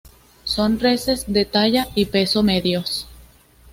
Son 0.45 0.79
reses 0.79 1.29
de 1.31 1.43
talla 1.45 1.87
y 1.93 2.05
peso 2.07 2.41
medios. 2.41 3.07